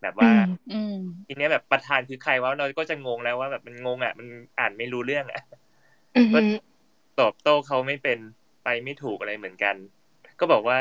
[0.03, 0.95] แบบอืว่ามอืม
[1.27, 4.27] ทีเนี้ยแบบประธานคือใครวะเราก็จะงงแล้วว่าแบบมันงงอะ มัน
[4.59, 5.41] อ่านไม่รู้เรื่องอะ
[6.15, 6.39] อืมก็
[7.21, 8.19] ตอบโต้เขาไม่เป็น
[8.65, 9.77] ไปไม่ถูกอะไรเหมือนกัน
[10.41, 10.79] ก็บอกว่า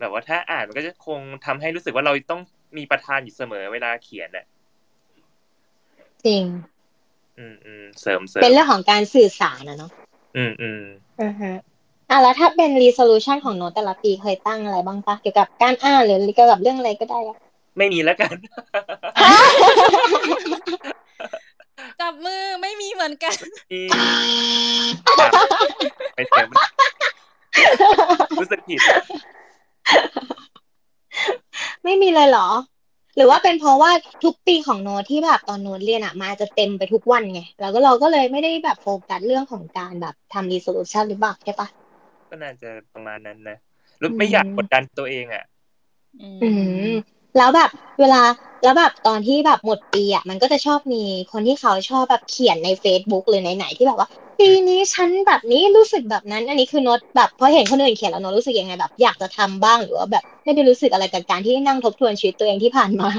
[0.00, 2.40] แบบว่าถ้าอ่านมันก็จะคงทำให้รู้สึกว่าเราต้อง
[2.78, 4.46] มีประธานอยู่เสมอเวลาเขียนอะ
[6.26, 6.42] จริง
[7.38, 9.90] อืมอืมเสริมเสริมเป็นเรื่องของการสื่อสารนะเนาะ
[10.36, 10.82] อืมอืม
[11.22, 11.54] อือฮะ
[12.10, 17.36] อะแล้วถ้าเป็น resolution ของโน้ตแต่ละปีเคยตั้งอะไรบ้างปะเกี่ยวกับการอ่านหรือเกี่ยวกับเรื่องอะไรก็ได้อะ
[17.78, 18.34] ไม่มีแล้วกัน
[22.00, 23.36] จับมือไม่มีเหมือนกัน
[23.70, 23.84] ที่
[25.20, 25.28] อะ
[26.16, 26.48] ไปเสริม
[28.40, 28.80] รู้สึกผิด
[31.84, 32.48] ไม่มีเลยเหรอ
[33.16, 33.90] หรือว่าเป็นเพราะว่า
[34.24, 41.68] ทุกปีของโน้ตที่แบบตอนโน้ตเรียนอะมาจะเต็มไปทุกวันไงแล้วก็เราก็เลยไม่ได้แบบโฟกัสเรื่องของการแบบทำ resolution หรือเปล่าใช่ปะ
[42.28, 43.58] ก็น่าจะประมาณนั้นนะ
[44.00, 45.44] รู้ไม่อยากกดดันตัวเองอะ
[46.22, 46.28] อื
[46.90, 46.92] ม
[47.36, 47.70] แล้วแบบ
[48.00, 48.22] เวลา
[48.62, 63.10] แล้วแบบตอนที่แบบหมดปีอะมันก็จะชอบมีคนที่เขาชอบแบบเขียนใน Facebook หรือไหนๆที่แบบว่า ปีนี้ฉันแบบนี้รู้สึกแบบนั้น อันนี้คือโน้ตแบบพอเห็นคนอื่นเขียนแล้วโน้ตรู้สึกยังไงแบบ อยากจะทำบ้างหรือว่าแบบ ไม่ได้รู้สึกอะไรกับการที่นั่งทบทวนชีวิตตัวเองที่ผ่านมา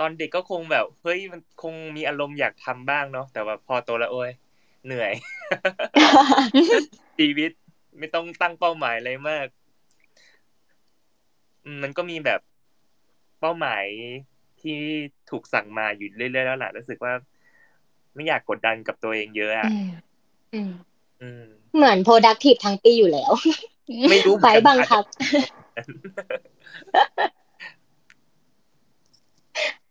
[0.00, 4.30] ตอนเด็กก็คงแบบเฮ้ยมันคงมีอารมณ์อยากทำบ้างเนาะแต่ว่าพอโตแล้วโอ้ย
[4.86, 5.12] เหนื่อย
[7.18, 7.50] ชีวิต
[7.98, 9.46] ไม่ต้องตั้งเป้าหมายอะไรมาก
[11.64, 12.40] อืมมันก็มีแบบ
[13.40, 13.84] เป้าหมาย
[14.60, 14.78] ที่
[15.30, 17.12] ถูกสั่งมาอยู่เรื่อยๆแล้วแหละรู้สึกว่า
[18.14, 20.11] ไม่อยากกดดันกับตัวเองเยอะอะอืมอืมอืม
[21.76, 23.32] เหมือน productive ทั้งปีอยู่แล้ว
[24.10, 25.04] ไม่รู้ไปบังคับ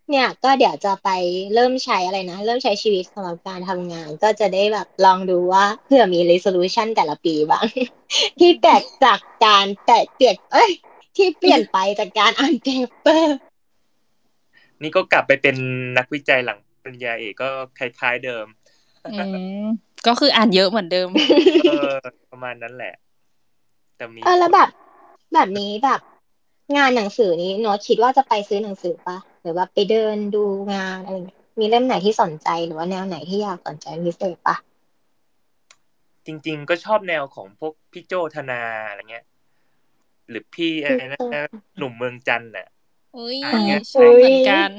[0.09, 1.09] เนี่ย ก็เดี๋ยวจะไป
[1.53, 7.65] เริ่มใช้อะไรนะ เริ่มใช้ชีวิตสำหรับการทำงาน ก็จะได้แบบลองดูว่าเผื่อมี resolution แต่ละปีบ้าง
[8.39, 10.71] ที่แตกจากการแตกเปลี่ยนเอ้ย
[11.17, 13.35] ที่เปลี่ยนไปจากการอ่าน paper
[14.81, 15.55] นี่ก็กลับไปเป็น
[15.97, 18.45] นักวิจัยหลังปริญญาเอกก็คล้ายๆเดิม
[19.05, 19.25] อื
[19.63, 19.65] ม
[20.07, 21.07] ก็คืออ่านเยอะเหมือนเดิม
[21.67, 21.95] เออ
[22.31, 22.93] ประมาณนั้นแหละ
[23.97, 24.69] แต่มีเออแล้วแบบ
[25.33, 25.99] แบบนี้แบบ
[26.77, 34.55] งานหนังสือนี้โน้ตคิดว่าจะไปซื้อหนังสือปะหรือว่าไปเดินดูงานอะไรเงี้ยมีเล่มไหนที่สนใจหรือว่าแนวไหนที่อยากสนใจเป็นพิเศษปะ
[36.25, 39.25] จริง ๆ ก็ชอบแนวของพวกพี่โจธนาอะไรเงี้ย
[40.29, 41.19] หรือพี่อะไรนะ
[41.77, 42.67] หนุ่มเมืองจันทร์น่ะ
[43.17, 44.69] อุ้ยอ่านเยอะชอบเหมือนกัน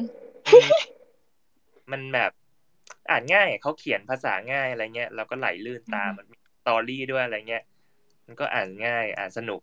[0.46, 0.68] อืม
[1.92, 2.32] มันแบบ
[3.10, 7.64] อ่านง่ายเขาเขียนภาษาง่ายอะไรเงี้ยเราก็ไหลลื่นตามมันมีสตอรี่ด้วยอะไรเงี้ย
[8.26, 9.60] มันก็อ่านง่ายอ่านสนุก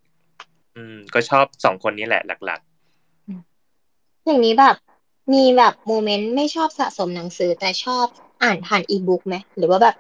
[0.75, 2.61] อืม ก็ชอบสองคนนี้แหละหลัก
[4.25, 4.75] อย่างนี้แบบ
[5.33, 8.05] มีแบบโมเมนต์ไม่ชอบสะสมหนังสือแต่ชอบ
[8.43, 9.95] อ่านผ่านอีบุ๊กไหมหรือว่าแบบ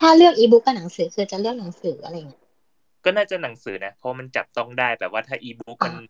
[0.00, 6.02] ถ้าเลือกอีบุ๊กกับหนังสือคือจะเลือกหนังสืออะไรเงี้ยๆก็น่าจะหนังสือนะเพราะมันจับต้องได้แบบว่าถ้าอีบุ๊กมันอ่า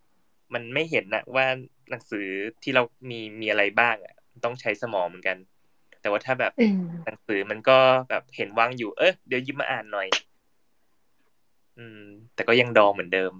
[0.53, 1.45] มันไม่เห็นนะว่า
[1.89, 2.25] หนังสือ
[2.63, 5.37] ที่เรามีมีอะไรบ้างอะ ต้องใช้สมองเหมือนกัน
[6.05, 7.77] แต่ว่าถ้าแบบอืมหนังสือมันก็
[8.09, 10.07] แบบเห็นวางอยู่ เอ้ยเดี๋ยวหยิบมาอ่านหน่อย
[11.77, 12.01] อืม
[12.35, 13.31] แต่ก็ยังดองเหมือนเดิม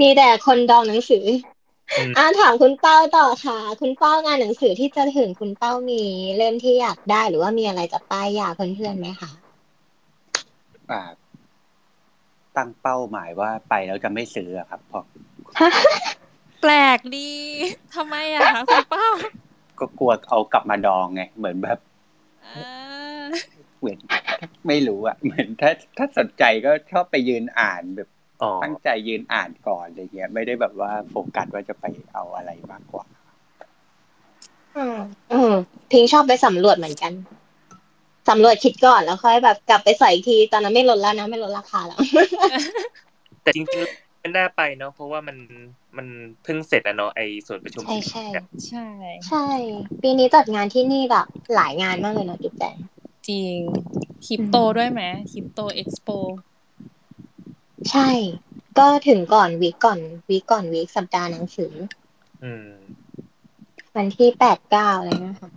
[0.00, 1.24] มีแต่คนดองหนังสือ
[2.16, 6.02] อ่าถามคุณเป้าต่อค่ะ คุณเป้างานหนังสือที่จะถึงคุณเป้ามี
[6.36, 9.30] เล่มที่อยากได้หรือว่ามีอะไรจะป้ายยาเพื่อนๆไหมคะ
[10.90, 11.02] อ่า
[12.56, 15.04] ตั้งเป้าหมายว่าไปแล้วจะไม่ซื้ออะครับเพราะ
[15.54, 17.30] แปลกดี
[17.94, 19.08] ทำไมอะคะคุณเป้า
[19.78, 21.78] ก็กลัวเอากลับมาดองไง เหมือนแบบ
[22.44, 23.24] อ่า
[23.80, 23.98] เหมือน
[24.68, 28.08] ไม่รู้อะเหมือนถ้าถ้าสนใจก็ชอบไปยืนอ่านแบบ
[28.42, 33.04] อ๋อตั้งใจยืนอ่านก่อนอะไรเงี้ย ไม่ได้แบบว่าโฟกัสว่าจะไปเอาอะไรมากกว่า
[34.76, 34.98] อืม
[35.32, 35.52] อืม
[35.90, 37.12] พิงชอบไปสำรวจเหมือนกัน
[38.28, 41.98] สำรวจคิดก่อนแล้วค่อยแบบกลับไปใส่อีกทีตอนนั้นไม่ลดแล้วนะไม่ลดราคาแล้ว
[43.42, 45.36] แต่จริงๆไม่น่าไปเนาะเพราะว่ามัน
[45.96, 46.06] มัน
[46.42, 48.24] เพิ่งเสร็จอะเนาะไอส่วนประชุมใช่ใช่
[48.68, 48.86] ใช่
[49.28, 49.46] ใช่
[50.02, 52.76] ปีนี้จัดงานที่นี่แบบหลายงานมากเลยนะจุ๊บแจง
[53.28, 53.56] จริง
[54.26, 55.02] คริปโตด้วยไหม
[55.32, 56.08] คริปโตเอ็กซ์โป
[57.90, 58.08] ใช่
[58.78, 61.72] ก็ถึงก่อนวีคก่อนวีคก่อนวีคสัปดาห์หนังสือ
[62.44, 62.68] อืม
[63.96, 65.50] วันที่แปดเก้าอะไรนะคะ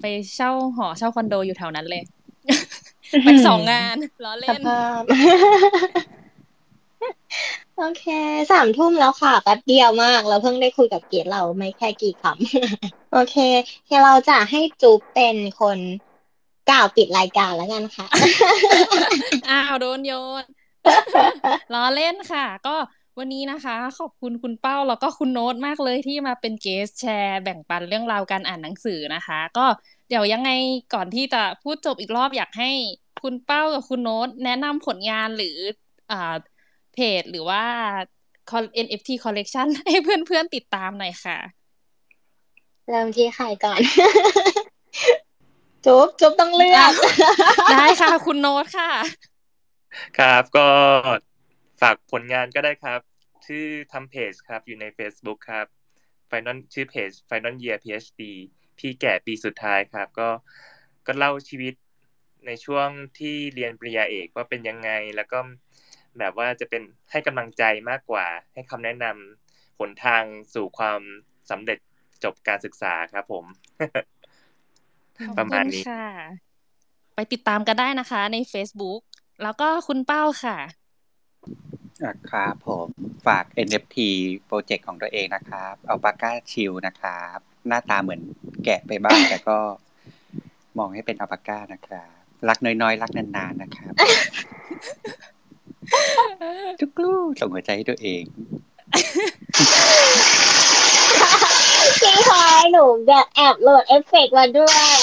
[0.00, 2.02] ไปเช่าหอเช่าคอนโดอยู่แถวนั้นเลย
[3.24, 5.02] ไปสองงานล้อสเล่นภาพ
[7.76, 8.04] โอเค
[8.52, 13.36] สามทุ่มแล้วค่ะ แป๊บเดียวมาก เราเพิ่งได้คุยกับเกดเราไม่แค่กี่คำ โอเค
[13.86, 15.78] เดี๋ยวเราจะให้จุ๊บเป็นคน
[16.70, 18.06] กล่าวปิดรายการแล้วกันค่ะ
[19.48, 20.12] อ้าวโดนโย
[20.42, 20.44] น
[21.74, 22.76] ล้อเล่นค่ะ ก็
[23.18, 29.66] วันนี้นะคะ ขอบคุณคุณเป้าแล้วก็คุณโน้ตมากเลยที่มาเป็นเกสแชร์ แบ่งปันเรื่องราวการอ่านหนังสือนะคะ ก็
[30.08, 30.50] เดี๋ยวยังไง
[30.94, 32.70] ก่อนที่จะพูดจบอีกรอบอยากให้
[33.22, 35.58] คุณเป้ากับคุณโน้ตแนะนำผลงานหรือ
[36.10, 36.34] อ่า
[36.96, 37.62] เพจหรือว่า
[38.86, 41.38] NFT collection ให้เพื่อนๆติดตามหน่อยค่ะ
[42.88, 43.80] เริ่มที่ใครก่อน
[45.84, 46.92] จุ๊บจุ๊บต้องเลือก
[47.72, 48.92] ได้ค่ะ คุณโน้ตค่ะ
[50.18, 50.68] ครับก็
[51.80, 53.00] ฝากผลงานก็ได้ครับ
[53.46, 55.66] ชื่อทำเพจครับ อยู่ใน Facebook ครับ
[56.30, 58.22] Final ชื่อเพจ Final Year PhD
[58.78, 60.28] พี่แก่ปีสุดท้ายครับ ก็
[61.06, 61.74] ก็เล่าชีวิต
[62.46, 65.38] ในช่วงที่เรียนปริญญาเอกว่าเป็นยังไง แล้วก็
[66.18, 70.22] แบบว่าจะเป็นให้กำลังใจมากกว่า ให้คำแนะนำหนทาง
[70.54, 71.00] สู่ความ
[71.50, 71.78] สำเร็จ
[72.24, 73.44] จบการศึกษาครับผม
[75.38, 76.06] ประมาณนี้ขอบคุณค่ะ
[77.14, 79.00] ไปติดตามกันได้นะคะ ใน Facebook
[79.42, 80.58] แล้วก็คุณเป้าค่ะ
[82.04, 82.88] อะครับผม
[83.26, 83.96] ฝาก NFT
[84.46, 88.20] โปรเจกต์ของตัวเองนะครับเอาปาก้าชิลนะครับ หน้าตาเหมือน
[88.64, 89.58] แกะไปบ้างแต่ก็
[90.78, 92.10] มองให้เป็นอัลปาก้านะครับ
[92.48, 94.65] รักน้อยๆ รักนานๆนะครับทุกลูก
[97.40, 98.22] ส่งหัวใจให้ตัวเอง
[102.00, 104.96] พี่พลอยหนูแบบแอบโหลดเอฟเฟกต์มาด้วย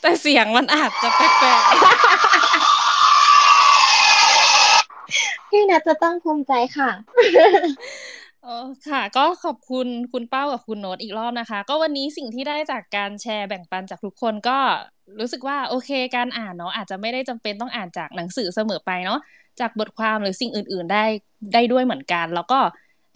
[0.00, 1.62] แต่เสียงมันอาจจะแปลก
[5.50, 14.58] พี่นัทจะต้องภูมิใจค่ะๆเออค่ะ ก็ขอบคุณคุณเป้ากับคุณโน้ตอีกรอบนะคะ ก็วันนี้สิ่งที่ได้จากการแชร์แบ่งปันจากทุกคนก็
[15.20, 19.20] รู้สึกว่าโอเคการอ่านเนาะอาจจะไม่ได้จำเป็นต้องอ่านจากหนังสือเสมอไปเนาะ
[19.60, 21.04] จากบทความหรือสิ่งอื่น ๆ ได้
[21.54, 22.60] ได้ด้วยเหมือนกัน แล้วก็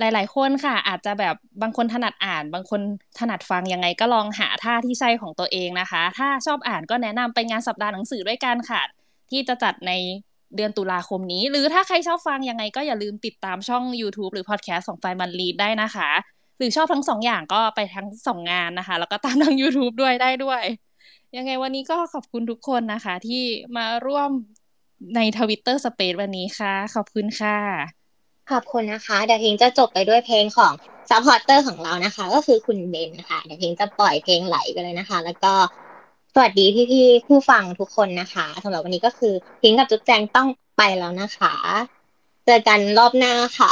[0.01, 2.81] หลาย ๆ คนค่ะ อาจจะแบบบางคนถนัดอ่าน บางคน
[3.19, 8.83] ถนัดฟังยังไงก็ลองหาท่าที่ใช่ของตัวเองนะคะ ถ้าชอบอ่านก็แนะนำไปงานสัปดาห์หนังสือด้วยกันค่ะ
[9.31, 9.93] ที่จะจัดใน
[10.57, 16.11] เดือนตุลาคมนี้ หรือถ้าใครชอบฟังยังไงก็อย่าลืมติดตามช่อง YouTube หรือพอดแคสต์ของไฟมันลีดได้นะคะ
[16.59, 20.63] หรือชอบทั้งสองอย่างก็ไปทั้งสองงานนะคะ แล้วก็ตามทาง YouTube ด้วยได้ด้วย
[21.37, 23.43] ยังไงวันนี้ก็ขอบคุณทุกคนนะคะ ที่
[23.77, 24.31] มาร่วม
[25.17, 27.59] ใน Twitter Space วันนี้ค่ะ ขอบคุณค่ะ
[28.51, 30.73] ขอบคุณนะคะ เดี๋ยวเพลงจะจบไปด้วยเพลงของ
[31.11, 35.53] supporter ของเรานะคะ ก็คือคุณเบนค่ะเดี๋ยวเพลงจะปล่อยเพลงไหลไปเลยนะคะ แล้วก็
[36.35, 41.55] สวัสดีพี่ๆผู้ฟังทุกคนนะคะสำหรับวันนี้ก็คือพิงกับจุ๊บแจงต้องไปแล้วนะคะ
[42.47, 43.71] เจอกันรอบหน้าค่ะ